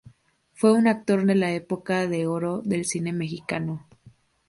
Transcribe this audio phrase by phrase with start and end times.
[0.55, 3.85] Fue un actor de la Época de Oro del Cine Mexicano.